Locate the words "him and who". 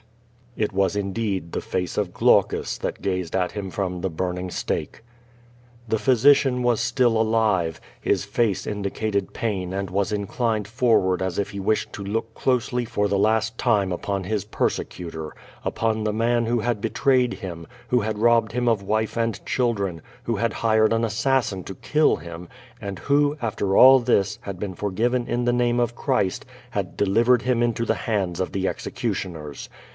22.17-23.37